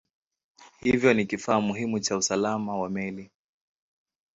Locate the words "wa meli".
2.79-3.31